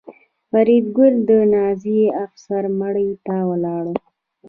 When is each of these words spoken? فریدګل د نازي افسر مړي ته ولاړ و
فریدګل 0.49 1.13
د 1.29 1.31
نازي 1.53 2.01
افسر 2.25 2.63
مړي 2.79 3.09
ته 3.25 3.35
ولاړ 3.49 3.83
و 3.93 3.97